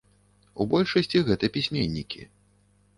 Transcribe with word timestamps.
У 0.65 0.67
большасці 0.71 1.23
гэта 1.29 1.53
пісьменнікі. 1.59 2.21